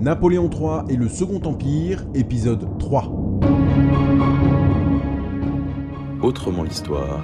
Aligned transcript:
Napoléon 0.00 0.48
III 0.48 0.90
et 0.94 0.96
le 0.96 1.10
Second 1.10 1.42
Empire, 1.44 2.06
épisode 2.14 2.78
3. 2.78 3.12
Autrement 6.22 6.62
l'histoire, 6.62 7.22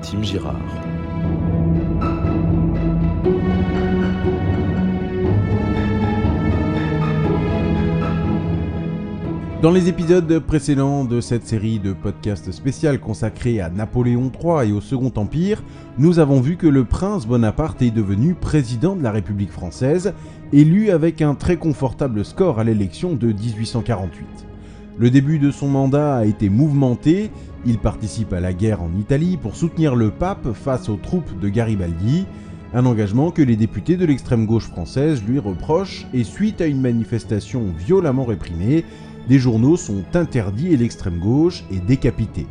Tim 0.00 0.22
Girard. 0.22 1.01
Dans 9.62 9.70
les 9.70 9.88
épisodes 9.88 10.40
précédents 10.40 11.04
de 11.04 11.20
cette 11.20 11.46
série 11.46 11.78
de 11.78 11.92
podcasts 11.92 12.50
spécial 12.50 12.98
consacrés 12.98 13.60
à 13.60 13.70
Napoléon 13.70 14.32
III 14.42 14.70
et 14.70 14.72
au 14.72 14.80
Second 14.80 15.12
Empire, 15.14 15.62
nous 15.98 16.18
avons 16.18 16.40
vu 16.40 16.56
que 16.56 16.66
le 16.66 16.84
prince 16.84 17.28
Bonaparte 17.28 17.80
est 17.80 17.92
devenu 17.92 18.34
président 18.34 18.96
de 18.96 19.04
la 19.04 19.12
République 19.12 19.52
française, 19.52 20.14
élu 20.52 20.90
avec 20.90 21.22
un 21.22 21.36
très 21.36 21.58
confortable 21.58 22.24
score 22.24 22.58
à 22.58 22.64
l'élection 22.64 23.14
de 23.14 23.28
1848. 23.28 24.26
Le 24.98 25.10
début 25.10 25.38
de 25.38 25.52
son 25.52 25.68
mandat 25.68 26.16
a 26.16 26.24
été 26.24 26.48
mouvementé, 26.48 27.30
il 27.64 27.78
participe 27.78 28.32
à 28.32 28.40
la 28.40 28.52
guerre 28.52 28.82
en 28.82 28.90
Italie 28.98 29.36
pour 29.40 29.54
soutenir 29.54 29.94
le 29.94 30.10
pape 30.10 30.54
face 30.54 30.88
aux 30.88 30.96
troupes 30.96 31.38
de 31.38 31.48
Garibaldi, 31.48 32.26
un 32.74 32.84
engagement 32.84 33.30
que 33.30 33.42
les 33.42 33.56
députés 33.56 33.96
de 33.96 34.06
l'extrême 34.06 34.46
gauche 34.46 34.66
française 34.66 35.22
lui 35.22 35.38
reprochent 35.38 36.06
et 36.12 36.24
suite 36.24 36.60
à 36.60 36.66
une 36.66 36.80
manifestation 36.80 37.62
violemment 37.78 38.24
réprimée, 38.24 38.84
des 39.28 39.38
journaux 39.38 39.76
sont 39.76 40.02
interdits 40.14 40.72
et 40.72 40.76
l'extrême 40.76 41.18
gauche 41.18 41.64
est 41.70 41.84
décapitée. 41.84 42.46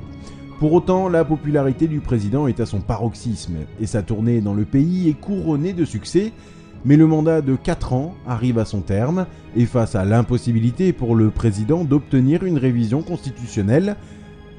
Pour 0.59 0.73
autant, 0.73 1.09
la 1.09 1.25
popularité 1.25 1.87
du 1.87 2.01
président 2.01 2.47
est 2.47 2.59
à 2.59 2.65
son 2.65 2.81
paroxysme 2.81 3.55
et 3.79 3.87
sa 3.87 4.03
tournée 4.03 4.41
dans 4.41 4.53
le 4.53 4.63
pays 4.65 5.09
est 5.09 5.19
couronnée 5.19 5.73
de 5.73 5.85
succès, 5.85 6.31
mais 6.85 6.97
le 6.97 7.07
mandat 7.07 7.41
de 7.41 7.55
4 7.55 7.93
ans 7.93 8.15
arrive 8.27 8.59
à 8.59 8.65
son 8.65 8.81
terme 8.81 9.25
et 9.55 9.65
face 9.65 9.95
à 9.95 10.05
l'impossibilité 10.05 10.93
pour 10.93 11.15
le 11.15 11.31
président 11.31 11.83
d'obtenir 11.83 12.43
une 12.43 12.57
révision 12.57 13.01
constitutionnelle, 13.01 13.95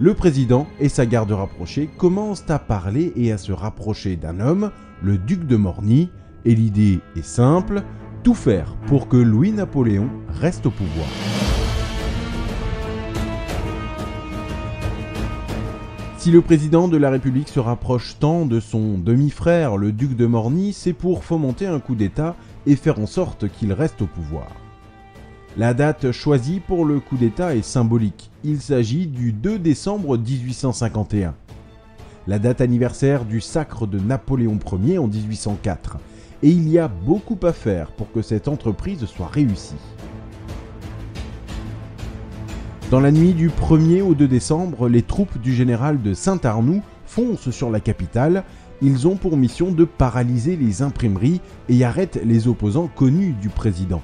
le 0.00 0.14
président 0.14 0.66
et 0.80 0.88
sa 0.88 1.06
garde 1.06 1.30
rapprochée 1.30 1.88
commencent 1.98 2.50
à 2.50 2.58
parler 2.58 3.12
et 3.14 3.30
à 3.30 3.38
se 3.38 3.52
rapprocher 3.52 4.16
d'un 4.16 4.40
homme, 4.40 4.72
le 5.02 5.18
duc 5.18 5.46
de 5.46 5.56
Morny, 5.56 6.10
et 6.44 6.55
l'idée 6.56 6.98
est 7.14 7.24
simple, 7.24 7.83
tout 8.24 8.34
faire 8.34 8.74
pour 8.86 9.06
que 9.08 9.16
Louis-Napoléon 9.16 10.08
reste 10.40 10.66
au 10.66 10.70
pouvoir. 10.70 11.06
Si 16.22 16.30
le 16.30 16.40
président 16.40 16.86
de 16.86 16.96
la 16.96 17.10
République 17.10 17.48
se 17.48 17.58
rapproche 17.58 18.16
tant 18.20 18.46
de 18.46 18.60
son 18.60 18.96
demi-frère, 18.96 19.76
le 19.76 19.90
duc 19.90 20.14
de 20.14 20.24
Morny, 20.24 20.72
c'est 20.72 20.92
pour 20.92 21.24
fomenter 21.24 21.66
un 21.66 21.80
coup 21.80 21.96
d'État 21.96 22.36
et 22.64 22.76
faire 22.76 23.00
en 23.00 23.08
sorte 23.08 23.48
qu'il 23.48 23.72
reste 23.72 24.02
au 24.02 24.06
pouvoir. 24.06 24.46
La 25.56 25.74
date 25.74 26.12
choisie 26.12 26.60
pour 26.60 26.84
le 26.84 27.00
coup 27.00 27.16
d'État 27.16 27.56
est 27.56 27.62
symbolique. 27.62 28.30
Il 28.44 28.60
s'agit 28.60 29.08
du 29.08 29.32
2 29.32 29.58
décembre 29.58 30.16
1851. 30.16 31.34
La 32.28 32.38
date 32.38 32.61
anniversaire 32.61 33.24
du 33.24 33.40
sacre 33.40 33.88
de 33.88 33.98
Napoléon 33.98 34.61
Ier 34.80 34.98
en 34.98 35.08
1804. 35.08 35.96
Et 36.44 36.50
il 36.50 36.68
y 36.68 36.78
a 36.78 36.86
beaucoup 36.86 37.38
à 37.42 37.52
faire 37.52 37.90
pour 37.90 38.12
que 38.12 38.22
cette 38.22 38.46
entreprise 38.46 39.06
soit 39.06 39.27
réussie. 39.27 39.74
Dans 42.92 43.01
la 43.01 43.11
nuit 43.11 43.33
du 43.33 43.48
1er 43.48 44.03
au 44.03 44.14
2 44.14 44.29
décembre, 44.29 44.86
les 44.86 45.01
troupes 45.01 45.41
du 45.41 45.55
général 45.55 46.03
de 46.03 46.13
Saint-Arnoux 46.13 46.83
foncent 47.07 47.48
sur 47.48 47.70
la 47.70 47.80
capitale. 47.80 48.45
Ils 48.83 49.08
ont 49.08 49.17
pour 49.17 49.39
mission 49.39 49.73
de 49.73 49.86
paralyser 49.86 50.57
les 50.57 50.83
imprimeries 50.83 51.41
et 51.70 51.85
arrêtent 51.86 52.20
les 52.23 52.48
opposants 52.48 52.91
connus 52.95 53.35
du 53.41 53.48
président. 53.48 54.03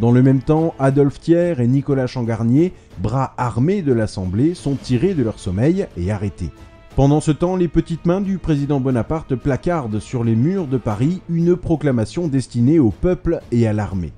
Dans 0.00 0.10
le 0.10 0.20
même 0.20 0.42
temps, 0.42 0.74
Adolphe 0.80 1.20
Thiers 1.20 1.60
et 1.60 1.68
Nicolas 1.68 2.08
Changarnier, 2.08 2.72
bras 2.98 3.34
armés 3.36 3.82
de 3.82 3.92
l'Assemblée, 3.92 4.54
sont 4.54 4.74
tirés 4.74 5.14
de 5.14 5.22
leur 5.22 5.38
sommeil 5.38 5.86
et 5.96 6.10
arrêtés. 6.10 6.50
Pendant 6.96 7.20
ce 7.20 7.30
temps, 7.30 7.54
les 7.54 7.68
petites 7.68 8.04
mains 8.04 8.20
du 8.20 8.38
président 8.38 8.80
Bonaparte 8.80 9.36
placardent 9.36 10.00
sur 10.00 10.24
les 10.24 10.34
murs 10.34 10.66
de 10.66 10.78
Paris 10.78 11.22
une 11.28 11.54
proclamation 11.54 12.26
destinée 12.26 12.80
au 12.80 12.90
peuple 12.90 13.38
et 13.52 13.68
à 13.68 13.72
l'armée. 13.72 14.12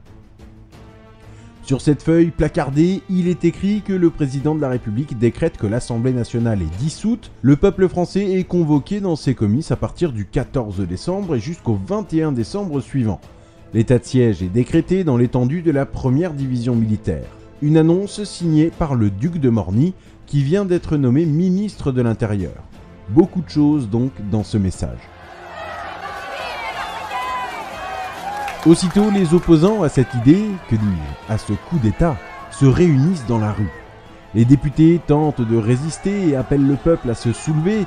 Sur 1.66 1.80
cette 1.80 2.04
feuille 2.04 2.30
placardée, 2.30 3.02
il 3.10 3.26
est 3.26 3.44
écrit 3.44 3.82
que 3.82 3.92
le 3.92 4.08
président 4.10 4.54
de 4.54 4.60
la 4.60 4.68
République 4.68 5.18
décrète 5.18 5.56
que 5.56 5.66
l'Assemblée 5.66 6.12
nationale 6.12 6.62
est 6.62 6.78
dissoute, 6.78 7.32
le 7.42 7.56
peuple 7.56 7.88
français 7.88 8.38
est 8.38 8.44
convoqué 8.44 9.00
dans 9.00 9.16
ses 9.16 9.34
comices 9.34 9.72
à 9.72 9.76
partir 9.76 10.12
du 10.12 10.26
14 10.26 10.86
décembre 10.86 11.34
et 11.34 11.40
jusqu'au 11.40 11.76
21 11.84 12.30
décembre 12.30 12.80
suivant. 12.80 13.20
L'état 13.74 13.98
de 13.98 14.04
siège 14.04 14.44
est 14.44 14.48
décrété 14.48 15.02
dans 15.02 15.16
l'étendue 15.16 15.62
de 15.62 15.72
la 15.72 15.86
première 15.86 16.34
division 16.34 16.76
militaire. 16.76 17.26
Une 17.62 17.78
annonce 17.78 18.22
signée 18.22 18.70
par 18.78 18.94
le 18.94 19.10
duc 19.10 19.40
de 19.40 19.50
Morny, 19.50 19.92
qui 20.26 20.44
vient 20.44 20.66
d'être 20.66 20.96
nommé 20.96 21.26
ministre 21.26 21.90
de 21.90 22.00
l'Intérieur. 22.00 22.62
Beaucoup 23.08 23.42
de 23.42 23.50
choses 23.50 23.90
donc 23.90 24.12
dans 24.30 24.44
ce 24.44 24.56
message. 24.56 25.00
Aussitôt, 28.64 29.10
les 29.10 29.34
opposants 29.34 29.82
à 29.82 29.88
cette 29.88 30.12
idée, 30.14 30.44
que 30.68 30.74
dis-je, 30.76 31.32
à 31.32 31.38
ce 31.38 31.52
coup 31.52 31.78
d'État, 31.78 32.16
se 32.50 32.64
réunissent 32.64 33.26
dans 33.26 33.38
la 33.38 33.52
rue. 33.52 33.70
Les 34.34 34.44
députés 34.44 35.00
tentent 35.06 35.40
de 35.40 35.56
résister 35.56 36.28
et 36.28 36.36
appellent 36.36 36.66
le 36.66 36.76
peuple 36.76 37.10
à 37.10 37.14
se 37.14 37.32
soulever. 37.32 37.86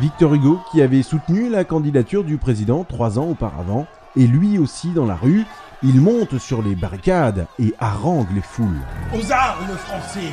Victor 0.00 0.34
Hugo, 0.34 0.60
qui 0.70 0.82
avait 0.82 1.02
soutenu 1.02 1.48
la 1.50 1.64
candidature 1.64 2.24
du 2.24 2.38
président 2.38 2.84
trois 2.84 3.18
ans 3.18 3.28
auparavant, 3.30 3.86
est 4.16 4.26
lui 4.26 4.58
aussi 4.58 4.90
dans 4.90 5.06
la 5.06 5.16
rue. 5.16 5.44
Il 5.82 6.00
monte 6.00 6.38
sur 6.38 6.62
les 6.62 6.74
barricades 6.74 7.46
et 7.58 7.74
harangue 7.78 8.34
les 8.34 8.40
foules. 8.40 8.80
Aux 9.12 9.32
armes, 9.32 9.76
Français 9.76 10.32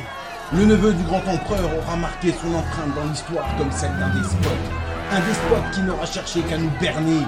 Le 0.52 0.64
neveu 0.64 0.92
du 0.94 1.02
grand 1.04 1.18
empereur 1.18 1.70
aura 1.78 1.96
marqué 1.96 2.32
son 2.32 2.54
empreinte 2.54 2.94
dans 2.96 3.08
l'histoire 3.08 3.46
comme 3.58 3.70
celle 3.70 3.96
d'un 3.98 4.14
despote. 4.18 4.52
Un 5.12 5.20
despote 5.20 5.70
qui 5.72 5.82
n'aura 5.82 6.06
cherché 6.06 6.40
qu'à 6.40 6.56
nous 6.56 6.70
berner. 6.80 7.20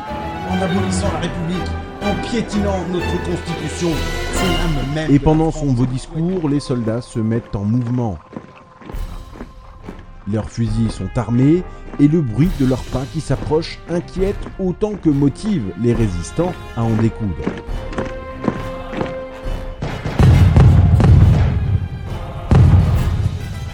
En 0.51 0.63
abolissant 0.63 1.13
la 1.13 1.21
République, 1.21 1.71
en 2.07 2.15
piétinant 2.23 2.87
notre 2.93 3.23
Constitution, 3.25 3.91
même. 4.95 5.11
Et 5.11 5.19
pendant 5.19 5.51
son 5.51 5.73
beau 5.73 5.87
discours, 5.87 6.49
les 6.49 6.61
soldats 6.61 7.01
se 7.01 7.19
mettent 7.19 7.57
en 7.57 7.65
mouvement. 7.65 8.19
Leurs 10.33 10.49
fusils 10.49 10.91
sont 10.91 11.09
armés 11.17 11.63
et 11.99 12.09
le 12.09 12.21
bruit 12.21 12.51
de 12.61 12.67
leurs 12.67 12.83
pas 12.85 13.05
qui 13.13 13.21
s'approchent 13.21 13.79
inquiète 13.89 14.37
autant 14.59 14.95
que 14.95 15.09
motive 15.09 15.73
les 15.83 15.95
résistants 15.95 16.53
à 16.77 16.83
en 16.83 16.91
découdre. 16.91 17.35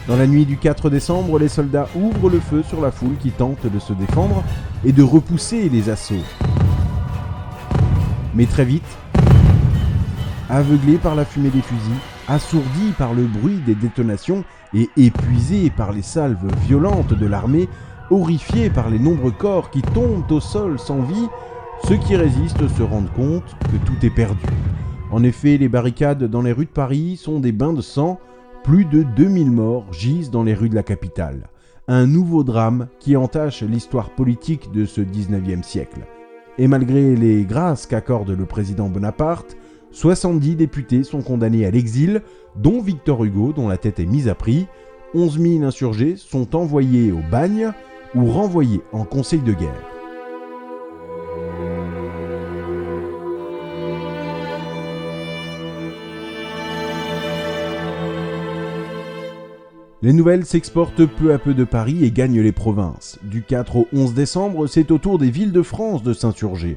Dans 0.09 0.16
la 0.16 0.26
nuit 0.26 0.44
du 0.44 0.59
4 0.59 0.91
décembre, 0.91 1.38
les 1.38 1.49
soldats 1.49 1.88
ouvrent 1.94 2.28
le 2.28 2.41
feu 2.41 2.62
sur 2.62 2.81
la 2.81 2.91
foule 2.91 3.16
qui 3.20 3.31
tente 3.31 3.66
de 3.66 3.78
se 3.78 3.93
défendre 3.93 4.43
et 4.84 4.93
de 4.93 5.03
repousser 5.03 5.69
les 5.69 5.88
assauts. 5.88 6.14
Mais 8.34 8.47
très 8.47 8.65
vite, 8.65 8.82
aveuglés 10.48 10.98
par 10.98 11.15
la 11.15 11.25
fumée 11.25 11.50
des 11.50 11.61
fusils, 11.61 11.93
assourdis 12.29 12.93
par 12.96 13.12
le 13.12 13.25
bruit 13.25 13.61
des 13.67 13.75
détonations 13.75 14.44
et 14.75 14.88
épuisés 14.96 15.70
par 15.70 15.93
les 15.93 16.02
salves 16.02 16.46
violentes 16.67 17.12
de 17.12 17.26
l'armée, 17.26 17.69
horrifiés 18.11 18.70
par 18.70 18.88
les 18.88 18.99
nombreux 18.99 19.32
corps 19.32 19.70
qui 19.70 19.82
tombent 19.82 20.31
au 20.31 20.40
sol 20.40 20.79
sans 20.79 21.02
vie, 21.02 21.29
ceux 21.88 21.96
qui 21.96 22.17
résistent 22.17 22.69
se 22.69 22.82
rendent 22.82 23.12
compte 23.12 23.56
que 23.61 23.76
tout 23.87 24.06
est 24.06 24.14
perdu. 24.14 24.46
En 25.11 25.23
effet, 25.25 25.58
les 25.58 25.69
barricades 25.69 26.25
dans 26.25 26.43
les 26.43 26.52
rues 26.52 26.67
de 26.67 26.70
Paris 26.70 27.19
sont 27.19 27.38
des 27.38 27.52
bains 27.52 27.75
de 27.75 27.82
sang, 27.82 28.19
plus 28.64 28.87
de 28.87 29.02
2000 29.02 29.50
morts 29.50 29.93
gisent 29.93 30.31
dans 30.31 30.43
les 30.43 30.55
rues 30.55 30.70
de 30.70 30.75
la 30.75 30.82
capitale. 30.82 31.49
Un 31.88 32.06
nouveau 32.06 32.44
drame 32.44 32.87
qui 32.99 33.17
entache 33.17 33.62
l'histoire 33.62 34.11
politique 34.11 34.70
de 34.73 34.87
ce 34.87 35.00
19e 35.00 35.62
siècle. 35.62 36.00
Et 36.58 36.69
malgré 36.69 37.16
les 37.16 37.44
grâces 37.44 37.87
qu'accorde 37.87 38.31
le 38.31 38.44
président 38.44 38.88
Bonaparte, 38.88 39.56
70 39.90 40.56
députés 40.56 41.04
sont 41.04 41.22
condamnés 41.22 41.66
à 41.66 41.70
l'exil, 41.70 42.22
dont 42.56 42.81
Victor 42.81 43.25
Hugo, 43.25 43.52
dont 43.52 43.69
la 43.69 43.78
tête 43.78 44.00
est 44.00 44.06
mise 44.06 44.28
à 44.28 44.34
prix. 44.34 44.66
11 45.14 45.38
000 45.38 45.64
insurgés 45.64 46.16
sont 46.16 46.56
envoyés 46.56 47.12
au 47.12 47.20
bagne 47.31 47.72
ou 48.14 48.26
renvoyés 48.26 48.81
en 48.93 49.04
conseil 49.04 49.40
de 49.40 49.52
guerre. 49.52 50.01
Les 60.04 60.12
nouvelles 60.12 60.44
s'exportent 60.44 61.06
peu 61.06 61.32
à 61.32 61.38
peu 61.38 61.54
de 61.54 61.62
Paris 61.62 62.04
et 62.04 62.10
gagnent 62.10 62.40
les 62.40 62.50
provinces. 62.50 63.20
Du 63.22 63.44
4 63.44 63.76
au 63.76 63.88
11 63.93 64.14
décembre, 64.14 64.66
c'est 64.66 64.90
au 64.90 64.99
tour 64.99 65.16
des 65.16 65.31
villes 65.31 65.52
de 65.52 65.62
France 65.62 66.02
de 66.02 66.12
s'insurger. 66.12 66.76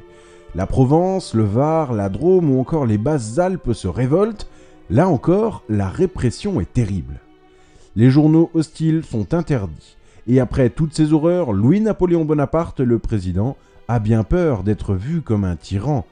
La 0.53 0.67
Provence, 0.67 1.33
le 1.33 1.43
Var, 1.43 1.93
la 1.93 2.09
Drôme 2.09 2.51
ou 2.51 2.59
encore 2.59 2.85
les 2.85 2.99
Basses-Alpes 2.99 3.73
se 3.73 3.87
révoltent. 3.87 4.47
Là 4.91 5.09
encore, 5.09 5.63
la 5.69 5.89
répression 5.89 6.61
est 6.61 6.71
terrible. 6.71 7.19
Les 7.95 8.11
journaux 8.11 8.51
hostiles 8.53 9.03
sont 9.03 9.33
interdits. 9.33 9.97
Et 10.27 10.39
après 10.39 10.69
toutes 10.69 10.93
ces 10.93 11.11
horreurs, 11.11 11.51
Louis-Napoléon 11.51 12.25
Bonaparte, 12.25 12.79
le 12.79 12.99
président, 12.99 13.57
a 13.87 13.97
bien 13.97 14.23
peur 14.23 14.61
d'être 14.61 14.93
vu 14.93 15.21
comme 15.21 15.45
un 15.45 15.55
tyran. 15.55 16.05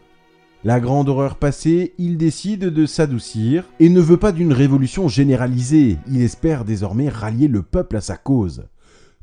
La 0.65 0.79
grande 0.79 1.09
horreur 1.09 1.35
passée, 1.35 1.93
il 1.97 2.15
décide 2.15 2.61
de 2.61 2.85
s'adoucir 2.85 3.65
et 3.81 3.89
ne 3.89 3.99
veut 3.99 4.15
pas 4.15 4.31
d'une 4.31 4.53
révolution 4.53 5.09
généralisée, 5.09 5.97
il 6.09 6.21
espère 6.21 6.63
désormais 6.63 7.09
rallier 7.09 7.49
le 7.49 7.63
peuple 7.63 7.97
à 7.97 8.01
sa 8.01 8.15
cause. 8.15 8.63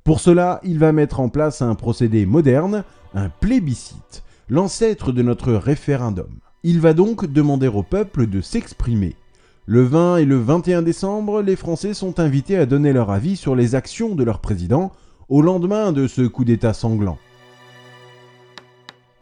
Pour 0.05 0.21
cela, 0.21 0.61
il 0.65 0.79
va 0.79 0.93
mettre 0.93 1.19
en 1.19 1.31
place 1.31 1.63
un 1.63 1.75
procédé 1.75 2.27
moderne, 2.27 2.85
un 3.15 3.31
plébiscite, 3.31 4.23
l'ancêtre 4.51 5.13
de 5.13 5.23
notre 5.23 5.55
référendum. 5.55 6.29
Il 6.63 6.79
va 6.79 6.93
donc 6.93 7.25
demander 7.25 7.69
au 7.69 7.83
peuple 7.83 8.27
de 8.27 8.43
s'exprimer. 8.43 9.17
Le 9.65 9.83
20 9.83 10.19
et 10.19 10.25
le 10.27 10.37
21 10.37 10.83
décembre, 10.83 11.41
les 11.41 11.57
Français 11.57 11.95
sont 11.95 12.21
invités 12.21 12.59
à 12.59 12.67
donner 12.67 12.93
leur 12.93 13.11
avis 13.11 13.37
sur 13.37 13.57
les 13.57 13.75
actions 13.75 14.15
de 14.15 14.25
leur 14.25 14.41
président 14.41 14.93
au 15.31 15.41
lendemain 15.41 15.93
de 15.93 16.07
ce 16.07 16.21
coup 16.21 16.45
d'État 16.45 16.75
sanglant. 16.75 17.17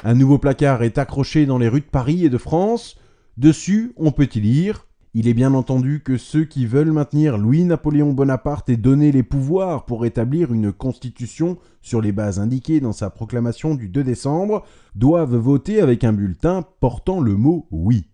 Un 0.05 0.15
nouveau 0.15 0.39
placard 0.39 0.85
est 0.85 0.97
accroché 0.97 1.45
dans 1.45 1.59
les 1.59 1.69
rues 1.69 1.81
de 1.81 1.87
Paris 1.87 2.25
et 2.25 2.31
de 2.31 2.39
France. 2.39 2.97
Dessus, 3.37 3.95
on 3.97 4.13
peut 4.13 4.29
y 4.33 4.39
lire 4.39 4.87
Il 5.13 5.27
est 5.27 5.35
bien 5.35 5.55
entendu 5.55 6.03
que 6.05 6.17
ceux 6.17 6.45
qui 6.45 6.67
veulent 6.67 6.93
maintenir 6.93 7.37
Louis-Napoléon 7.37 8.13
Bonaparte 8.13 8.69
et 8.69 8.77
donner 8.77 9.11
les 9.11 9.25
pouvoirs 9.25 9.87
pour 9.87 10.07
établir 10.07 10.55
une 10.55 10.73
constitution 10.73 11.59
sur 11.83 12.01
les 12.01 12.13
bases 12.13 12.39
indiquées 12.39 12.79
dans 12.79 12.93
sa 12.93 13.11
proclamation 13.11 13.75
du 13.75 13.89
2 13.89 14.05
décembre 14.05 14.65
doivent 14.95 15.35
voter 15.35 15.81
avec 15.81 16.05
un 16.05 16.13
bulletin 16.13 16.65
portant 16.79 17.21
le 17.21 17.35
mot 17.35 17.67
oui. 17.73 18.07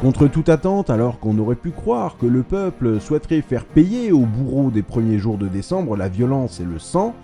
Contre 0.00 0.28
toute 0.28 0.48
attente, 0.48 0.88
alors 0.88 1.20
qu'on 1.20 1.38
aurait 1.38 1.56
pu 1.56 1.70
croire 1.70 2.16
que 2.16 2.26
le 2.26 2.42
peuple 2.42 3.00
souhaiterait 3.00 3.42
faire 3.42 3.66
payer 3.66 4.12
aux 4.12 4.24
bourreaux 4.24 4.70
des 4.70 4.82
premiers 4.82 5.18
jours 5.18 5.36
de 5.36 5.46
décembre 5.46 5.94
la 5.94 6.08
violence 6.08 6.58
et 6.58 6.64
le 6.64 6.78
sang, 6.78 7.14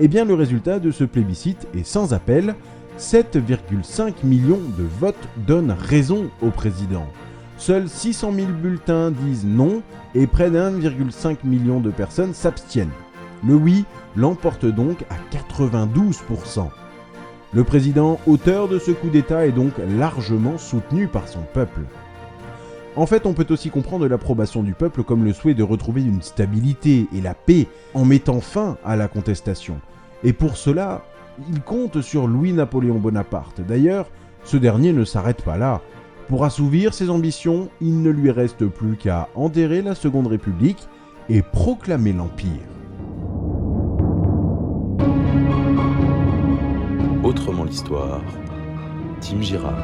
eh 0.00 0.08
bien 0.08 0.24
le 0.24 0.34
résultat 0.34 0.78
de 0.78 0.90
ce 0.90 1.04
plébiscite 1.04 1.66
est 1.74 1.86
sans 1.86 2.14
appel, 2.14 2.54
7,5 2.98 4.24
millions 4.24 4.60
de 4.78 4.84
votes 5.00 5.28
donnent 5.46 5.76
raison 5.78 6.30
au 6.40 6.50
président. 6.50 7.06
Seuls 7.56 7.88
600 7.88 8.32
000 8.32 8.46
bulletins 8.48 9.10
disent 9.10 9.46
non 9.46 9.82
et 10.14 10.26
près 10.26 10.50
d'1,5 10.50 11.38
million 11.44 11.80
de 11.80 11.90
personnes 11.90 12.34
s'abstiennent. 12.34 12.90
Le 13.46 13.54
oui 13.54 13.84
l'emporte 14.16 14.66
donc 14.66 15.04
à 15.10 15.16
92%. 15.34 16.68
Le 17.54 17.64
président, 17.64 18.18
auteur 18.26 18.66
de 18.66 18.78
ce 18.78 18.92
coup 18.92 19.10
d'État, 19.10 19.46
est 19.46 19.52
donc 19.52 19.72
largement 19.98 20.56
soutenu 20.56 21.06
par 21.06 21.28
son 21.28 21.42
peuple. 21.52 21.82
En 22.94 23.06
fait, 23.06 23.24
on 23.24 23.32
peut 23.32 23.46
aussi 23.48 23.70
comprendre 23.70 24.06
l'approbation 24.06 24.62
du 24.62 24.74
peuple 24.74 25.02
comme 25.02 25.24
le 25.24 25.32
souhait 25.32 25.54
de 25.54 25.62
retrouver 25.62 26.02
une 26.02 26.20
stabilité 26.20 27.06
et 27.14 27.22
la 27.22 27.34
paix 27.34 27.66
en 27.94 28.04
mettant 28.04 28.40
fin 28.40 28.76
à 28.84 28.96
la 28.96 29.08
contestation. 29.08 29.80
Et 30.24 30.34
pour 30.34 30.56
cela, 30.58 31.02
il 31.50 31.62
compte 31.62 32.02
sur 32.02 32.26
Louis-Napoléon 32.26 32.98
Bonaparte. 32.98 33.62
D'ailleurs, 33.62 34.10
ce 34.44 34.58
dernier 34.58 34.92
ne 34.92 35.04
s'arrête 35.04 35.42
pas 35.42 35.56
là. 35.56 35.80
Pour 36.28 36.44
assouvir 36.44 36.92
ses 36.92 37.08
ambitions, 37.08 37.70
il 37.80 38.02
ne 38.02 38.10
lui 38.10 38.30
reste 38.30 38.66
plus 38.66 38.96
qu'à 38.96 39.28
enterrer 39.34 39.80
la 39.80 39.94
Seconde 39.94 40.26
République 40.26 40.88
et 41.30 41.40
proclamer 41.40 42.12
l'Empire. 42.12 42.50
Autrement 47.22 47.64
l'histoire, 47.64 48.20
Tim 49.20 49.40
Girard. 49.40 49.82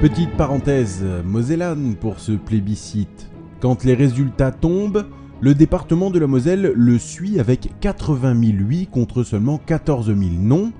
Petite 0.00 0.36
parenthèse 0.36 1.02
mosellane 1.24 1.94
pour 1.94 2.20
ce 2.20 2.32
plébiscite. 2.32 3.30
Quand 3.60 3.82
les 3.82 3.94
résultats 3.94 4.52
tombent, 4.52 5.06
le 5.40 5.54
département 5.54 6.10
de 6.10 6.18
la 6.18 6.26
Moselle 6.26 6.72
le 6.74 6.98
suit 6.98 7.40
avec 7.40 7.70
80 7.80 8.38
000 8.38 8.58
oui 8.68 8.88
contre 8.92 9.22
seulement 9.22 9.56
14 9.56 10.08
000 10.08 10.18
non, 10.38 10.70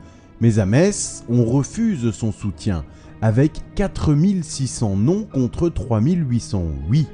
mais 0.42 0.58
à 0.58 0.66
Metz, 0.66 1.24
on 1.30 1.46
refuse 1.46 2.10
son 2.10 2.30
soutien 2.30 2.84
avec 3.22 3.62
4 3.74 4.14
600 4.42 4.96
non 4.96 5.24
contre 5.24 5.70
3 5.70 6.02
800 6.02 6.62
oui. 6.90 7.06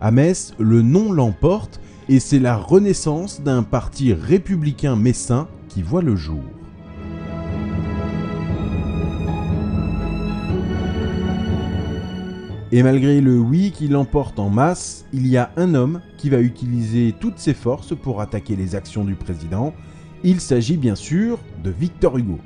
À 0.00 0.10
Metz, 0.10 0.54
le 0.58 0.80
non 0.80 1.12
l'emporte 1.12 1.78
et 2.08 2.20
c'est 2.20 2.38
la 2.38 2.56
renaissance 2.56 3.42
d'un 3.42 3.62
parti 3.62 4.14
républicain 4.14 4.96
messin 4.96 5.46
qui 5.68 5.82
voit 5.82 6.02
le 6.02 6.16
jour. 6.16 6.42
Et 12.74 12.82
malgré 12.82 13.20
le 13.20 13.38
oui 13.38 13.70
qui 13.70 13.86
l'emporte 13.86 14.38
en 14.38 14.48
masse, 14.48 15.04
il 15.12 15.26
y 15.26 15.36
a 15.36 15.50
un 15.58 15.74
homme 15.74 16.00
qui 16.16 16.30
va 16.30 16.40
utiliser 16.40 17.14
toutes 17.20 17.38
ses 17.38 17.52
forces 17.52 17.94
pour 17.94 18.22
attaquer 18.22 18.56
les 18.56 18.74
actions 18.74 19.04
du 19.04 19.14
président. 19.14 19.74
Il 20.24 20.40
s'agit 20.40 20.78
bien 20.78 20.94
sûr 20.94 21.38
de 21.62 21.68
Victor 21.68 22.16
Hugo. 22.16 22.38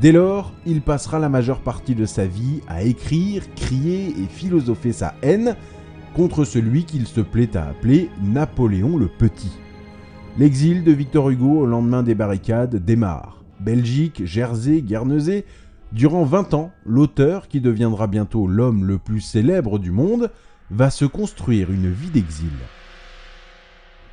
Dès 0.00 0.10
lors, 0.10 0.52
il 0.66 0.82
passera 0.82 1.20
la 1.20 1.28
majeure 1.28 1.60
partie 1.60 1.94
de 1.94 2.06
sa 2.06 2.26
vie 2.26 2.60
à 2.66 2.82
écrire, 2.82 3.44
crier 3.54 4.08
et 4.08 4.26
philosopher 4.28 4.90
sa 4.90 5.14
haine 5.22 5.54
contre 6.12 6.44
celui 6.44 6.82
qu'il 6.82 7.06
se 7.06 7.20
plaît 7.20 7.56
à 7.56 7.68
appeler 7.68 8.10
Napoléon 8.24 8.96
le 8.96 9.06
Petit. 9.06 9.52
L'exil 10.38 10.82
de 10.82 10.90
Victor 10.90 11.30
Hugo 11.30 11.60
au 11.60 11.66
lendemain 11.66 12.02
des 12.02 12.16
barricades 12.16 12.84
démarre. 12.84 13.44
Belgique, 13.60 14.22
Jersey, 14.24 14.82
Guernesey 14.82 15.44
Durant 15.92 16.24
20 16.24 16.54
ans, 16.54 16.72
l'auteur, 16.84 17.48
qui 17.48 17.60
deviendra 17.60 18.06
bientôt 18.08 18.46
l'homme 18.46 18.84
le 18.84 18.98
plus 18.98 19.20
célèbre 19.20 19.78
du 19.78 19.92
monde, 19.92 20.30
va 20.70 20.90
se 20.90 21.04
construire 21.04 21.70
une 21.70 21.90
vie 21.90 22.10
d'exil. 22.10 22.50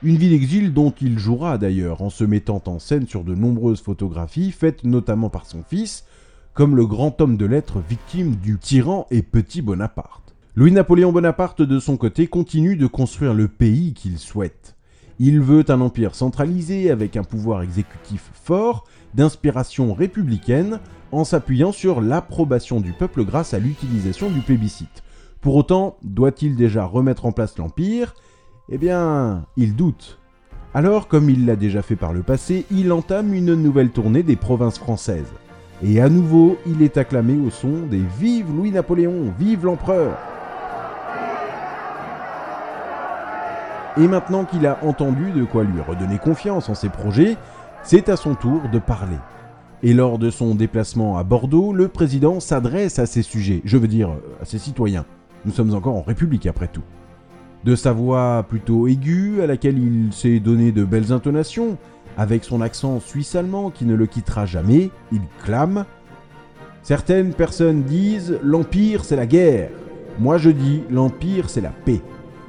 Une 0.04 0.18
vie 0.18 0.30
d'exil 0.30 0.74
dont 0.74 0.94
il 1.02 1.18
jouera 1.18 1.58
d'ailleurs 1.58 2.02
en 2.02 2.10
se 2.10 2.24
mettant 2.24 2.62
en 2.68 2.78
scène 2.78 3.08
sur 3.08 3.24
de 3.24 3.34
nombreuses 3.34 3.81
photographies 3.81 4.52
faites 4.52 4.83
notamment 4.83 5.30
par 5.30 5.45
son 5.45 5.64
fils, 5.64 6.06
comme 6.54 6.76
le 6.76 6.86
grand 6.86 7.19
homme 7.21 7.38
de 7.38 7.45
lettres 7.45 7.81
victime 7.90 8.36
du 8.36 8.59
tyran 8.59 9.07
et 9.09 9.24
petit 9.24 9.62
Bonaparte. 9.62 10.36
Louis-Napoléon 10.56 11.12
Bonaparte 11.12 11.64
de 11.64 11.80
son 11.80 11.97
côté 11.97 12.28
continue 12.28 12.76
de 12.76 12.86
construire 12.86 13.33
le 13.33 13.47
pays 13.47 13.94
qu'il 13.94 14.19
souhaite. 14.19 14.76
Il 15.19 15.42
veut 15.42 15.64
un 15.69 15.81
empire 15.81 16.14
centralisé 16.14 16.92
avec 16.92 17.18
un 17.18 17.24
pouvoir 17.24 17.64
exécutif 17.64 18.30
fort, 18.33 18.83
d'inspiration 19.16 19.94
républicaine, 19.94 20.80
en 21.14 21.24
s'appuyant 21.24 21.72
sur 21.72 22.02
l'approbation 22.02 22.80
du 22.80 22.92
peuple 22.92 23.24
grâce 23.24 23.54
à 23.54 23.60
l'utilisation 23.60 24.30
du 24.30 24.42
plébiscite. 24.42 25.04
Pour 25.42 25.56
autant, 25.56 25.98
doit-il 26.04 26.56
déjà 26.56 26.86
remettre 26.86 27.26
en 27.26 27.32
place 27.32 27.58
l'Empire? 27.58 28.16
Eh 28.70 28.78
bien, 28.78 29.46
il 29.58 29.76
doute. 29.76 30.20
Alors, 30.74 31.08
comme 31.08 31.30
il 31.30 31.46
l'a 31.46 31.56
déjà 31.56 31.82
fait 31.82 31.96
par 31.96 32.14
le 32.14 32.24
passé, 32.24 32.66
il 32.72 32.92
entame 32.92 33.34
une 33.34 33.54
nouvelle 33.54 33.92
tournée 33.92 34.24
des 34.24 34.36
provinces 34.36 34.80
françaises. 34.80 35.32
Et 35.84 36.02
à 36.02 36.10
nouveau, 36.10 36.58
il 36.66 36.82
est 36.82 36.98
acclamé 36.98 37.36
au 37.36 37.50
son 37.50 37.86
des 37.90 38.02
Vive 38.20 38.56
Louis-Napoléon, 38.56 39.34
vive 39.38 39.66
l'empereur 39.66 40.18
Et 43.98 44.08
maintenant 44.08 44.46
qu'il 44.46 44.66
a 44.66 44.80
entendu 44.84 45.32
de 45.32 45.44
quoi 45.44 45.64
lui 45.64 45.80
redonner 45.80 46.18
confiance 46.18 46.68
en 46.68 46.74
ses 46.74 46.90
projets, 46.90 47.38
c'est 47.84 48.10
à 48.10 48.16
son 48.16 48.34
tour 48.34 48.62
de 48.72 48.80
parler. 48.80 49.18
Et 49.85 49.94
lors 49.94 50.18
de 50.18 50.30
son 50.30 50.56
déplacement 50.56 51.18
à 51.18 51.25
Bordeaux, 51.25 51.73
le 51.73 51.90
président 51.90 52.40
s'adresse 52.40 52.99
à 52.99 53.06
ses 53.06 53.21
sujets, 53.21 53.61
je 53.66 53.75
veux 53.75 53.90
dire 53.90 54.11
à 54.42 54.45
ses 54.45 54.57
citoyens. 54.57 55.06
Nous 55.44 55.52
sommes 55.52 55.73
encore 55.73 55.97
en 55.97 56.02
République 56.02 56.47
après 56.47 56.69
tout. 56.69 56.83
De 57.66 57.75
sa 57.75 57.92
voix 57.92 58.45
plutôt 58.47 58.87
aiguë, 58.87 59.42
à 59.42 59.47
laquelle 59.47 59.78
il 59.78 60.13
s'est 60.13 60.40
donné 60.40 60.71
de 60.71 60.85
belles 60.85 61.11
intonations, 61.11 61.78
avec 62.18 62.45
son 62.45 62.61
accent 62.61 63.02
suisse-allemand 63.02 63.71
qui 63.71 63.83
ne 63.83 63.94
le 63.94 64.06
quittera 64.06 64.45
jamais, 64.45 64.90
il 65.11 65.21
clame 65.44 65.83
Certaines 66.81 67.33
personnes 67.33 67.83
disent 67.83 68.40
l'Empire 68.42 69.04
c'est 69.04 69.18
la 69.18 69.25
guerre. 69.25 69.69
Moi 70.18 70.37
je 70.37 70.49
dis 70.49 70.83
l'Empire 70.92 71.49
c'est 71.49 71.59
la 71.59 71.71
paix. 71.71 72.02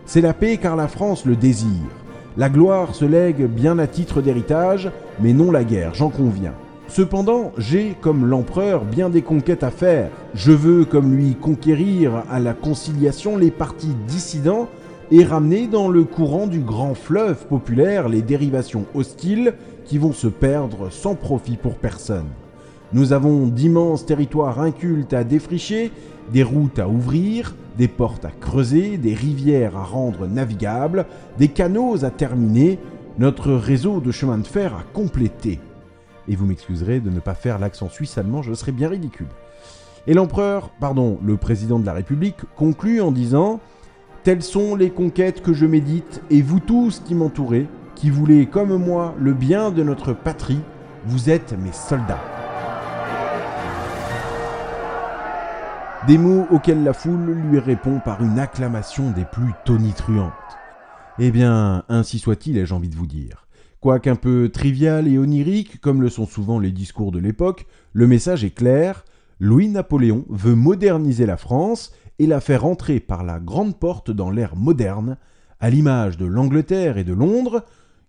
C'est 0.06 0.20
la 0.20 0.34
paix 0.34 0.56
car 0.56 0.76
la 0.76 0.86
France 0.86 1.24
le 1.24 1.34
désire. 1.34 1.90
La 2.36 2.48
gloire 2.48 2.94
se 2.94 3.04
lègue 3.04 3.46
bien 3.46 3.80
à 3.80 3.88
titre 3.88 4.22
d'héritage, 4.22 4.90
mais 5.20 5.32
non 5.32 5.50
la 5.50 5.64
guerre, 5.64 5.94
j'en 5.94 6.10
conviens. 6.10 6.54
Cependant, 6.88 7.52
j'ai, 7.58 7.96
comme 8.00 8.26
l'empereur, 8.26 8.84
bien 8.84 9.08
des 9.08 9.22
conquêtes 9.22 9.64
à 9.64 9.70
faire. 9.70 10.10
Je 10.34 10.52
veux, 10.52 10.84
comme 10.84 11.14
lui, 11.14 11.34
conquérir 11.34 12.22
à 12.30 12.38
la 12.38 12.52
conciliation 12.52 13.36
les 13.36 13.50
partis 13.50 13.96
dissidents 14.06 14.68
et 15.10 15.24
ramener 15.24 15.66
dans 15.66 15.88
le 15.88 16.04
courant 16.04 16.46
du 16.46 16.60
grand 16.60 16.94
fleuve 16.94 17.46
populaire 17.46 18.08
les 18.08 18.22
dérivations 18.22 18.84
hostiles 18.94 19.54
qui 19.86 19.98
vont 19.98 20.12
se 20.12 20.28
perdre 20.28 20.90
sans 20.90 21.14
profit 21.14 21.56
pour 21.56 21.76
personne. 21.76 22.28
Nous 22.92 23.12
avons 23.12 23.46
d'immenses 23.46 24.06
territoires 24.06 24.60
incultes 24.60 25.14
à 25.14 25.24
défricher, 25.24 25.90
des 26.32 26.42
routes 26.42 26.78
à 26.78 26.88
ouvrir, 26.88 27.54
des 27.76 27.88
portes 27.88 28.24
à 28.24 28.30
creuser, 28.30 28.98
des 28.98 29.14
rivières 29.14 29.76
à 29.76 29.84
rendre 29.84 30.26
navigables, 30.26 31.06
des 31.38 31.48
canaux 31.48 32.04
à 32.04 32.10
terminer, 32.10 32.78
notre 33.18 33.52
réseau 33.52 34.00
de 34.00 34.10
chemins 34.10 34.38
de 34.38 34.46
fer 34.46 34.74
à 34.74 34.84
compléter. 34.92 35.58
Et 36.28 36.36
vous 36.36 36.46
m'excuserez 36.46 37.00
de 37.00 37.10
ne 37.10 37.20
pas 37.20 37.34
faire 37.34 37.58
l'accent 37.58 37.88
suisse-allemand, 37.88 38.42
je 38.42 38.54
serais 38.54 38.72
bien 38.72 38.88
ridicule. 38.88 39.28
Et 40.06 40.14
l'empereur, 40.14 40.70
pardon, 40.80 41.18
le 41.22 41.36
président 41.36 41.78
de 41.78 41.86
la 41.86 41.92
République, 41.92 42.36
conclut 42.56 43.00
en 43.00 43.12
disant 43.12 43.60
Telles 44.22 44.42
sont 44.42 44.76
les 44.76 44.90
conquêtes 44.90 45.42
que 45.42 45.52
je 45.52 45.66
médite, 45.66 46.22
et 46.30 46.42
vous 46.42 46.60
tous 46.60 47.02
qui 47.04 47.14
m'entourez, 47.14 47.66
qui 47.94 48.10
voulez 48.10 48.46
comme 48.46 48.76
moi 48.76 49.14
le 49.18 49.32
bien 49.32 49.70
de 49.70 49.82
notre 49.82 50.12
patrie, 50.12 50.60
vous 51.06 51.30
êtes 51.30 51.54
mes 51.58 51.72
soldats. 51.72 52.22
Des 56.06 56.18
mots 56.18 56.46
auxquels 56.50 56.84
la 56.84 56.92
foule 56.92 57.32
lui 57.32 57.58
répond 57.58 57.98
par 58.04 58.22
une 58.22 58.38
acclamation 58.38 59.10
des 59.10 59.24
plus 59.24 59.52
tonitruantes. 59.64 60.32
Eh 61.18 61.30
bien, 61.30 61.84
ainsi 61.88 62.18
soit-il, 62.18 62.58
ai-je 62.58 62.74
envie 62.74 62.90
de 62.90 62.96
vous 62.96 63.06
dire. 63.06 63.43
Quoiqu'un 63.84 64.16
peu 64.16 64.48
trivial 64.48 65.06
et 65.08 65.18
onirique, 65.18 65.78
comme 65.82 66.00
le 66.00 66.08
sont 66.08 66.24
souvent 66.24 66.58
les 66.58 66.72
discours 66.72 67.12
de 67.12 67.18
l'époque, 67.18 67.66
le 67.92 68.06
message 68.06 68.42
est 68.42 68.54
clair, 68.54 69.04
Louis-Napoléon 69.40 70.24
veut 70.30 70.54
moderniser 70.54 71.26
la 71.26 71.36
France 71.36 71.92
et 72.18 72.26
la 72.26 72.40
faire 72.40 72.64
entrer 72.64 72.98
par 72.98 73.24
la 73.24 73.40
grande 73.40 73.78
porte 73.78 74.10
dans 74.10 74.30
l'ère 74.30 74.56
moderne, 74.56 75.18
à 75.60 75.68
l'image 75.68 76.16
de 76.16 76.24
l'Angleterre 76.24 76.96
et 76.96 77.04
de 77.04 77.12
Londres, 77.12 77.62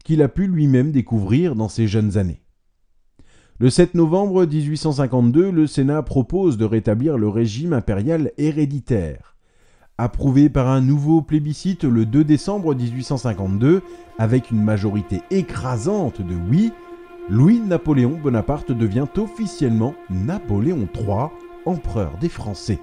qu'il 0.06 0.22
a 0.22 0.30
pu 0.30 0.48
lui-même 0.48 0.94
découvrir 0.94 1.58
dans 1.58 1.68
ses 1.68 1.90
jeunes 1.90 2.18
années. 2.18 2.42
Le 3.60 3.70
7 3.70 3.96
novembre 3.96 4.46
1852, 4.46 5.52
le 5.52 5.68
Sénat 5.68 6.04
propose 6.04 6.58
de 6.58 6.64
rétablir 6.64 7.18
le 7.18 7.28
régime 7.28 7.74
impérial 7.74 8.32
héréditaire. 8.38 9.35
Approuvé 9.98 10.50
par 10.50 10.68
un 10.68 10.82
nouveau 10.82 11.22
plébiscite 11.22 11.86
le 11.86 12.06
2 12.06 12.26
décembre 12.26 12.76
1852, 12.76 13.82
avec 14.18 14.52
une 14.52 14.62
majorité 14.62 15.22
écrasante 15.32 16.22
de 16.22 16.36
oui, 16.36 16.74
Louis-Napoléon 17.30 18.20
Bonaparte 18.22 18.74
devient 18.74 19.06
officiellement 19.16 19.96
Napoléon 20.10 20.86
III, 20.94 21.30
empereur 21.66 22.18
des 22.20 22.28
Français. 22.28 22.82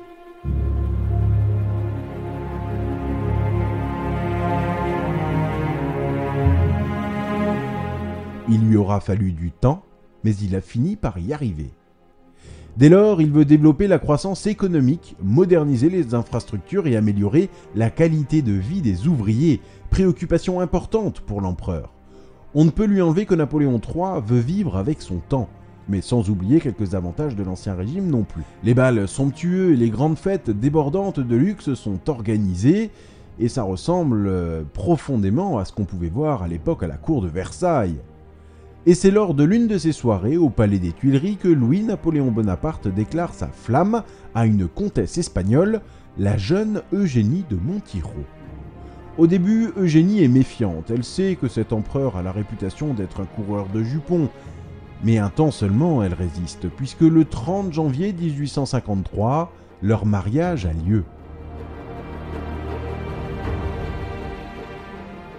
Il 8.49 8.67
lui 8.67 8.77
aura 8.77 9.01
fallu 9.01 9.33
du 9.33 9.51
temps, 9.51 9.83
mais 10.25 10.35
il 10.37 10.57
a 10.57 10.63
fini 10.63 10.97
par 10.97 11.19
y 11.19 11.35
arriver. 11.35 11.73
Dès 12.79 12.89
lors, 12.89 13.21
il 13.21 13.31
veut 13.31 13.45
développer 13.45 13.87
la 13.87 13.99
croissance 13.99 14.47
économique, 14.47 15.15
moderniser 15.23 15.91
les 15.91 16.15
infrastructures 16.15 16.87
et 16.87 16.97
améliorer 16.97 17.51
la 17.75 17.91
qualité 17.91 18.41
de 18.41 18.53
vie 18.53 18.81
des 18.81 19.07
ouvriers, 19.07 19.61
préoccupation 19.91 20.61
importante 20.61 21.21
pour 21.21 21.43
l'empereur. 21.43 21.93
On 22.55 22.65
ne 22.65 22.71
peut 22.71 22.87
lui 22.87 23.03
enlever 23.03 23.27
que 23.27 23.35
Napoléon 23.35 23.79
III 23.79 24.23
veut 24.27 24.41
vivre 24.41 24.79
avec 24.79 25.03
son 25.03 25.17
temps, 25.17 25.51
mais 25.87 26.01
sans 26.01 26.31
oublier 26.31 26.61
quelques 26.61 26.95
avantages 26.95 27.37
de 27.37 27.43
l'ancien 27.43 27.75
régime 27.75 28.09
non 28.09 28.25
plus. 28.25 28.45
Les 28.65 28.73
bals 28.73 29.07
somptueux 29.07 29.73
et 29.73 29.77
les 29.77 29.91
grandes 29.91 30.19
fêtes 30.19 30.49
débordantes 30.49 31.21
de 31.21 31.37
luxe 31.37 31.75
sont 31.75 32.09
organisées, 32.09 32.91
et 33.39 33.49
ça 33.49 33.65
ressemble 33.65 34.27
euh, 34.29 34.63
profondément 34.73 35.59
à 35.59 35.67
ce 35.67 35.73
qu'on 35.73 35.85
pouvait 35.85 36.09
voir 36.09 36.43
à 36.43 36.49
l'époque 36.49 36.83
à 36.83 36.87
la 36.87 36.97
cour 36.97 37.21
de 37.21 37.29
Versailles. 37.29 37.99
Et 38.85 38.95
c'est 38.95 39.13
lors 39.13 39.35
de 39.35 39.45
l'une 39.45 39.69
de 39.69 39.79
ces 39.79 39.93
soirées 39.93 40.37
au 40.37 40.51
Palais 40.51 40.81
des 40.81 40.91
Tuileries 40.91 41.37
que 41.37 41.47
Louis-Napoléon 41.47 42.33
Bonaparte 42.33 42.89
déclare 42.89 43.33
sa 43.33 43.47
flamme 43.47 44.03
à 44.35 44.45
une 44.45 44.67
comtesse 44.67 45.19
espagnole, 45.19 45.83
la 46.19 46.37
jeune 46.37 46.83
Eugénie 46.93 47.45
de 47.49 47.55
Montiro. 47.55 48.11
Au 49.19 49.29
début, 49.29 49.71
Eugénie 49.77 50.25
est 50.25 50.29
méfiante, 50.29 50.91
elle 50.91 51.05
sait 51.05 51.39
que 51.41 51.47
cet 51.47 51.73
empereur 51.73 52.17
a 52.17 52.25
la 52.25 52.33
réputation 52.33 52.93
d'être 52.93 53.21
un 53.21 53.25
coureur 53.25 53.69
de 53.73 53.85
jupons, 53.85 54.29
mais 55.05 55.19
un 55.19 55.29
temps 55.29 55.53
seulement 55.53 56.03
elle 56.03 56.15
résiste, 56.15 56.69
puisque 56.69 57.03
le 57.03 57.25
30 57.25 57.73
janvier 57.73 58.13
1853, 58.13 59.53
leur 59.81 60.07
mariage 60.07 60.67
a 60.67 60.73
lieu. 60.73 61.05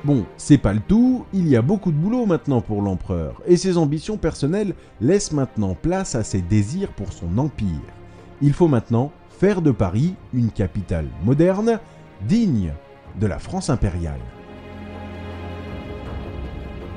Bon, 0.03 0.25
c'est 0.35 0.57
pas 0.57 0.73
le 0.73 0.81
tout, 0.81 1.23
il 1.31 1.47
y 1.47 1.55
a 1.55 1.61
beaucoup 1.61 1.93
de 1.93 1.97
boulot 1.97 2.25
maintenant 2.25 2.59
pour 2.59 2.81
l'empereur, 2.81 3.41
et 3.47 3.55
ses 3.55 3.77
ambitions 3.77 4.17
personnelles 4.17 4.73
laissent 4.99 5.31
maintenant 5.31 5.75
place 5.75 6.15
à 6.15 6.25
ses 6.25 6.41
désirs 6.41 6.91
pour 6.91 7.13
son 7.13 7.37
empire. 7.37 7.79
Il 8.41 8.51
faut 8.51 8.67
maintenant 8.67 9.13
faire 9.29 9.61
de 9.61 9.71
Paris 9.71 10.15
une 10.33 10.51
capitale 10.51 11.07
moderne, 11.23 11.79
digne 12.27 12.73
de 13.21 13.27
la 13.27 13.39
France 13.39 13.69
impériale. 13.69 14.19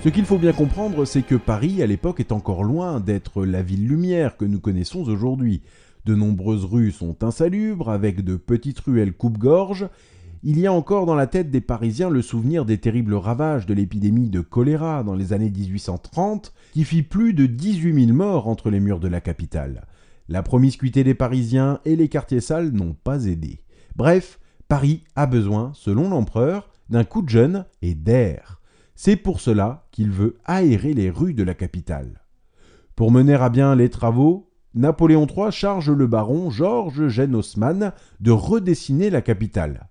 Ce 0.02 0.08
qu'il 0.08 0.24
faut 0.24 0.38
bien 0.38 0.52
comprendre, 0.52 1.04
c'est 1.04 1.22
que 1.22 1.36
Paris, 1.36 1.84
à 1.84 1.86
l'époque, 1.86 2.18
est 2.18 2.32
encore 2.32 2.64
loin 2.64 2.98
d'être 2.98 3.44
la 3.44 3.62
ville 3.62 3.86
lumière 3.86 4.36
que 4.36 4.44
nous 4.44 4.60
connaissons 4.60 5.08
aujourd'hui. 5.08 5.62
De 6.06 6.16
nombreuses 6.16 6.64
rues 6.64 6.90
sont 6.90 7.22
insalubres, 7.22 7.88
avec 7.88 8.24
de 8.24 8.34
petites 8.34 8.80
ruelles 8.80 9.12
coupe-gorge, 9.12 9.88
il 10.48 10.60
y 10.60 10.68
a 10.68 10.72
encore 10.72 11.06
dans 11.06 11.16
la 11.16 11.26
tête 11.26 11.50
des 11.50 11.60
Parisiens 11.60 12.08
le 12.08 12.22
souvenir 12.22 12.64
des 12.64 12.78
terribles 12.78 13.14
ravages 13.14 13.66
de 13.66 13.74
l'épidémie 13.74 14.30
de 14.30 14.40
choléra 14.40 15.02
dans 15.02 15.16
les 15.16 15.32
années 15.32 15.50
1830, 15.50 16.54
qui 16.72 16.84
fit 16.84 17.02
plus 17.02 17.34
de 17.34 17.46
18 17.46 18.06
000 18.06 18.16
morts 18.16 18.46
entre 18.46 18.70
les 18.70 18.78
murs 18.78 19.00
de 19.00 19.08
la 19.08 19.20
capitale. 19.20 19.88
La 20.28 20.44
promiscuité 20.44 21.02
des 21.02 21.14
Parisiens 21.14 21.80
et 21.84 21.96
les 21.96 22.08
quartiers 22.08 22.40
sales 22.40 22.70
n'ont 22.70 22.94
pas 22.94 23.24
aidé. 23.24 23.58
Bref, 23.96 24.38
Paris 24.68 25.02
a 25.16 25.26
besoin, 25.26 25.72
selon 25.74 26.10
l'empereur, 26.10 26.70
d'un 26.90 27.02
coup 27.02 27.22
de 27.22 27.28
jeune 27.28 27.64
et 27.82 27.96
d'air. 27.96 28.60
C'est 28.94 29.16
pour 29.16 29.40
cela 29.40 29.88
qu'il 29.90 30.12
veut 30.12 30.36
aérer 30.44 30.94
les 30.94 31.10
rues 31.10 31.34
de 31.34 31.42
la 31.42 31.54
capitale. 31.54 32.22
Pour 32.94 33.10
mener 33.10 33.34
à 33.34 33.48
bien 33.48 33.74
les 33.74 33.90
travaux, 33.90 34.52
Napoléon 34.74 35.26
III 35.26 35.50
charge 35.50 35.90
le 35.90 36.06
baron 36.06 36.50
Georges 36.50 37.00
Eugène 37.00 37.34
Haussmann 37.34 37.92
de 38.20 38.30
redessiner 38.30 39.10
la 39.10 39.22
capitale 39.22 39.88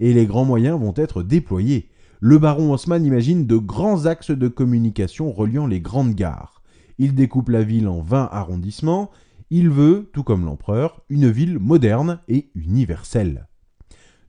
et 0.00 0.12
les 0.12 0.26
grands 0.26 0.44
moyens 0.44 0.80
vont 0.80 0.94
être 0.96 1.22
déployés. 1.22 1.88
Le 2.18 2.38
baron 2.38 2.72
Haussmann 2.72 3.04
imagine 3.04 3.46
de 3.46 3.56
grands 3.56 4.06
axes 4.06 4.30
de 4.30 4.48
communication 4.48 5.30
reliant 5.30 5.66
les 5.66 5.80
grandes 5.80 6.14
gares. 6.14 6.62
Il 6.98 7.14
découpe 7.14 7.50
la 7.50 7.62
ville 7.62 7.88
en 7.88 8.00
20 8.00 8.28
arrondissements. 8.32 9.10
Il 9.50 9.70
veut, 9.70 10.10
tout 10.12 10.22
comme 10.22 10.44
l'empereur, 10.44 11.02
une 11.08 11.30
ville 11.30 11.58
moderne 11.58 12.20
et 12.28 12.50
universelle. 12.54 13.46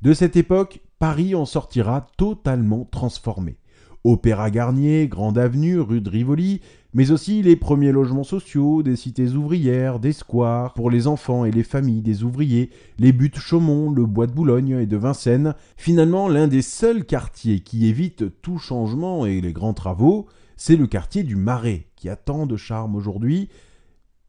De 0.01 0.13
cette 0.13 0.35
époque, 0.35 0.81
Paris 0.99 1.35
en 1.35 1.45
sortira 1.45 2.07
totalement 2.17 2.85
transformé. 2.85 3.57
Opéra 4.03 4.49
Garnier, 4.49 5.07
Grande 5.07 5.37
Avenue, 5.37 5.79
rue 5.79 6.01
de 6.01 6.09
Rivoli, 6.09 6.61
mais 6.93 7.11
aussi 7.11 7.43
les 7.43 7.55
premiers 7.55 7.91
logements 7.91 8.23
sociaux, 8.23 8.81
des 8.81 8.95
cités 8.95 9.29
ouvrières, 9.29 9.99
des 9.99 10.11
squares 10.11 10.73
pour 10.73 10.89
les 10.89 11.07
enfants 11.07 11.45
et 11.45 11.51
les 11.51 11.63
familles 11.63 12.01
des 12.01 12.23
ouvriers, 12.23 12.71
les 12.97 13.13
buttes 13.13 13.37
Chaumont, 13.37 13.91
le 13.91 14.05
bois 14.05 14.25
de 14.25 14.33
Boulogne 14.33 14.79
et 14.81 14.87
de 14.87 14.97
Vincennes. 14.97 15.53
Finalement, 15.77 16.27
l'un 16.27 16.47
des 16.47 16.63
seuls 16.63 17.05
quartiers 17.05 17.59
qui 17.59 17.85
évite 17.85 18.41
tout 18.41 18.57
changement 18.57 19.25
et 19.25 19.39
les 19.39 19.53
grands 19.53 19.75
travaux, 19.75 20.27
c'est 20.57 20.75
le 20.75 20.87
quartier 20.87 21.23
du 21.23 21.35
Marais, 21.35 21.85
qui 21.95 22.09
a 22.09 22.15
tant 22.15 22.47
de 22.47 22.57
charme 22.57 22.95
aujourd'hui. 22.95 23.49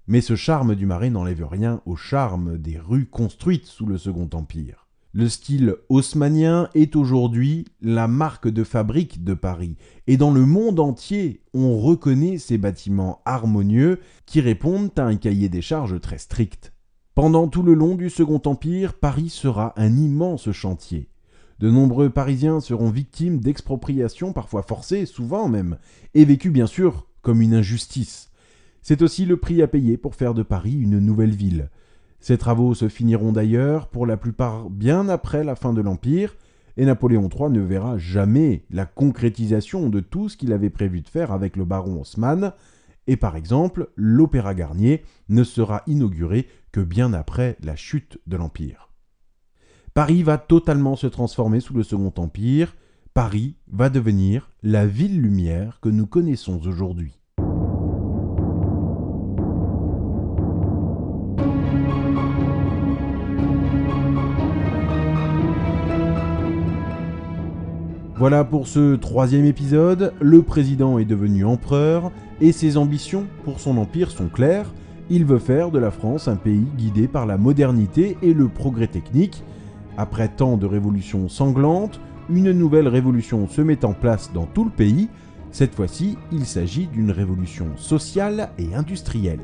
Mais 0.06 0.20
ce 0.20 0.36
charme 0.36 0.74
du 0.74 0.84
Marais 0.84 1.10
n'enlève 1.10 1.46
rien 1.46 1.80
au 1.86 1.96
charme 1.96 2.58
des 2.58 2.78
rues 2.78 3.06
construites 3.06 3.66
sous 3.66 3.86
le 3.86 3.96
Second 3.96 4.28
Empire. 4.34 4.81
Le 5.14 5.28
style 5.28 5.76
haussmannien 5.90 6.70
est 6.74 6.96
aujourd'hui 6.96 7.66
la 7.82 8.08
marque 8.08 8.48
de 8.48 8.64
fabrique 8.64 9.22
de 9.22 9.34
Paris, 9.34 9.76
et 10.06 10.16
dans 10.16 10.30
le 10.30 10.46
monde 10.46 10.80
entier, 10.80 11.42
on 11.52 11.78
reconnaît 11.78 12.38
ces 12.38 12.56
bâtiments 12.56 13.20
harmonieux 13.26 14.00
qui 14.24 14.40
répondent 14.40 14.90
à 14.96 15.04
un 15.04 15.16
cahier 15.16 15.50
des 15.50 15.60
charges 15.60 16.00
très 16.00 16.16
strict. 16.16 16.72
Pendant 17.14 17.46
tout 17.48 17.62
le 17.62 17.74
long 17.74 17.94
du 17.94 18.08
Second 18.08 18.40
Empire, 18.46 18.94
Paris 18.94 19.28
sera 19.28 19.74
un 19.76 19.98
immense 19.98 20.50
chantier. 20.50 21.10
De 21.58 21.70
nombreux 21.70 22.08
Parisiens 22.08 22.60
seront 22.60 22.88
victimes 22.88 23.38
d'expropriations 23.38 24.32
parfois 24.32 24.62
forcées, 24.62 25.04
souvent 25.04 25.46
même, 25.46 25.76
et 26.14 26.24
vécues 26.24 26.50
bien 26.50 26.66
sûr 26.66 27.06
comme 27.20 27.42
une 27.42 27.52
injustice. 27.52 28.30
C'est 28.80 29.02
aussi 29.02 29.26
le 29.26 29.36
prix 29.36 29.60
à 29.60 29.68
payer 29.68 29.98
pour 29.98 30.14
faire 30.14 30.32
de 30.32 30.42
Paris 30.42 30.72
une 30.72 31.00
nouvelle 31.00 31.34
ville. 31.34 31.68
Ces 32.22 32.38
travaux 32.38 32.72
se 32.72 32.88
finiront 32.88 33.32
d'ailleurs 33.32 33.88
pour 33.88 34.06
la 34.06 34.16
plupart 34.16 34.70
bien 34.70 35.08
après 35.08 35.42
la 35.42 35.56
fin 35.56 35.72
de 35.72 35.80
l'Empire, 35.80 36.36
et 36.76 36.84
Napoléon 36.84 37.28
III 37.28 37.50
ne 37.50 37.60
verra 37.60 37.98
jamais 37.98 38.64
la 38.70 38.86
concrétisation 38.86 39.88
de 39.88 39.98
tout 39.98 40.28
ce 40.28 40.36
qu'il 40.36 40.52
avait 40.52 40.70
prévu 40.70 41.00
de 41.00 41.08
faire 41.08 41.32
avec 41.32 41.56
le 41.56 41.64
baron 41.64 42.00
Haussmann, 42.00 42.52
et 43.08 43.16
par 43.16 43.34
exemple, 43.34 43.90
l'Opéra 43.96 44.54
Garnier 44.54 45.02
ne 45.28 45.42
sera 45.42 45.82
inauguré 45.88 46.46
que 46.70 46.80
bien 46.80 47.12
après 47.12 47.56
la 47.60 47.74
chute 47.74 48.18
de 48.28 48.36
l'Empire. 48.36 48.92
Paris 49.92 50.22
va 50.22 50.38
totalement 50.38 50.94
se 50.94 51.08
transformer 51.08 51.58
sous 51.58 51.74
le 51.74 51.82
Second 51.82 52.14
Empire, 52.18 52.76
Paris 53.14 53.56
va 53.66 53.90
devenir 53.90 54.48
la 54.62 54.86
ville 54.86 55.20
lumière 55.20 55.80
que 55.82 55.88
nous 55.88 56.06
connaissons 56.06 56.64
aujourd'hui. 56.68 57.21
Voilà 68.22 68.44
pour 68.44 68.68
ce 68.68 68.94
troisième 68.94 69.46
épisode, 69.46 70.12
le 70.20 70.42
président 70.42 70.96
est 70.98 71.04
devenu 71.04 71.44
empereur 71.44 72.12
et 72.40 72.52
ses 72.52 72.76
ambitions 72.76 73.26
pour 73.42 73.58
son 73.58 73.76
empire 73.78 74.12
sont 74.12 74.28
claires. 74.28 74.72
Il 75.10 75.24
veut 75.24 75.40
faire 75.40 75.72
de 75.72 75.80
la 75.80 75.90
France 75.90 76.28
un 76.28 76.36
pays 76.36 76.68
guidé 76.78 77.08
par 77.08 77.26
la 77.26 77.36
modernité 77.36 78.16
et 78.22 78.32
le 78.32 78.46
progrès 78.46 78.86
technique. 78.86 79.42
Après 79.96 80.28
tant 80.28 80.56
de 80.56 80.66
révolutions 80.66 81.28
sanglantes, 81.28 82.00
une 82.30 82.52
nouvelle 82.52 82.86
révolution 82.86 83.48
se 83.48 83.60
met 83.60 83.84
en 83.84 83.92
place 83.92 84.30
dans 84.32 84.46
tout 84.46 84.62
le 84.62 84.70
pays. 84.70 85.08
Cette 85.50 85.74
fois-ci, 85.74 86.16
il 86.30 86.46
s'agit 86.46 86.86
d'une 86.86 87.10
révolution 87.10 87.66
sociale 87.74 88.50
et 88.56 88.72
industrielle. 88.72 89.40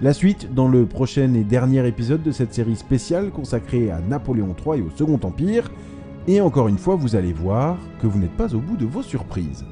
La 0.00 0.12
suite 0.12 0.54
dans 0.54 0.68
le 0.68 0.86
prochain 0.86 1.34
et 1.34 1.42
dernier 1.42 1.84
épisode 1.88 2.22
de 2.22 2.30
cette 2.30 2.54
série 2.54 2.76
spéciale 2.76 3.30
consacrée 3.30 3.90
à 3.90 3.98
Napoléon 3.98 4.54
III 4.64 4.78
et 4.78 4.82
au 4.82 4.90
Second 4.94 5.18
Empire. 5.24 5.72
Et 6.28 6.40
encore 6.40 6.66
une 6.66 6.78
fois, 6.78 6.96
vous 6.96 7.14
allez 7.14 7.32
voir 7.32 7.78
que 8.00 8.06
vous 8.06 8.18
n'êtes 8.18 8.36
pas 8.36 8.54
au 8.54 8.58
bout 8.58 8.76
de 8.76 8.84
vos 8.84 9.02
surprises. 9.02 9.64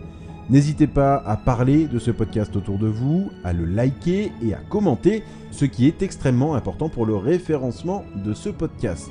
N'hésitez 0.51 0.87
pas 0.87 1.17
à 1.27 1.37
parler 1.37 1.87
de 1.87 1.99
ce 1.99 2.11
podcast 2.11 2.55
autour 2.55 2.79
de 2.79 2.87
vous, 2.87 3.31
à 3.43 3.53
le 3.53 3.65
liker 3.65 4.31
et 4.43 4.55
à 4.55 4.59
commenter, 4.59 5.25
ce 5.51 5.65
qui 5.65 5.87
est 5.87 6.03
extrêmement 6.03 6.55
important 6.55 6.89
pour 6.89 7.07
le 7.07 7.17
référencement 7.17 8.05
de 8.15 8.35
ce 8.35 8.51
podcast. 8.51 9.11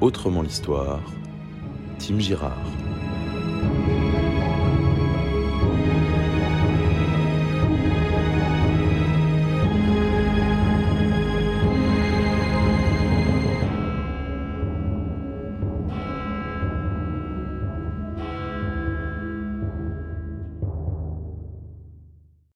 Autrement 0.00 0.42
l'histoire, 0.42 1.00
Tim 1.98 2.18
Girard. 2.18 2.85